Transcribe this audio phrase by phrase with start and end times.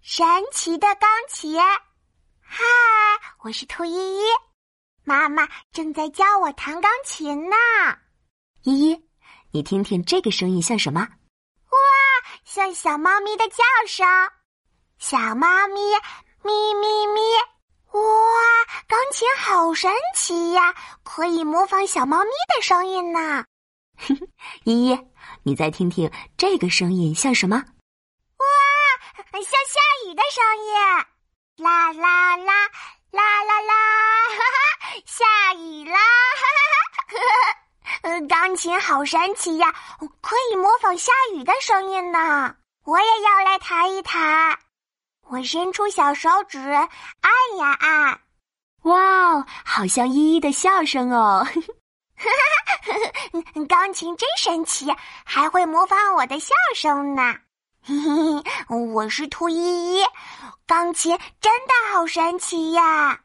[0.00, 1.60] 神奇的钢琴。
[2.40, 2.64] 嗨，
[3.42, 4.22] 我是兔依依，
[5.04, 7.56] 妈妈正在教我弹钢琴呢。
[8.62, 9.08] 依依，
[9.50, 11.00] 你听听这个声音像什么？
[11.00, 11.78] 哇，
[12.44, 13.56] 像小猫咪的叫
[13.86, 14.06] 声。
[14.98, 15.80] 小猫咪，
[16.42, 17.20] 咪咪咪。
[17.92, 18.00] 哇，
[18.86, 23.44] 钢琴好神奇呀，可以模仿小猫咪的声音呢。
[24.64, 24.98] 依依，
[25.42, 27.62] 你再听听这个声音像什么？
[29.42, 31.64] 像下雨的声音！
[31.64, 32.54] 啦啦啦
[33.10, 33.74] 啦啦啦，
[34.28, 35.98] 哈哈，下雨啦！
[35.98, 36.42] 哈
[37.08, 39.74] 哈，哈 钢琴好神奇呀，
[40.20, 42.54] 可以模仿下雨的声音呢。
[42.84, 44.58] 我也要来弹一弹。
[45.22, 46.88] 我伸出小手指，按
[47.58, 48.20] 呀按。
[48.82, 48.98] 哇
[49.32, 51.44] 哦，好像依依的笑声哦！
[51.44, 52.30] 哈哈
[53.32, 54.86] 哈钢琴真神奇，
[55.24, 57.36] 还会模仿我的笑声呢。
[57.88, 57.94] 嘿
[58.68, 60.02] 嘿，我是兔依依，
[60.66, 63.20] 钢琴真的好神奇呀！